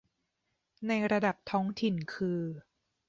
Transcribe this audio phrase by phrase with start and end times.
[0.87, 2.41] ในระดับท้องถิ่นคือ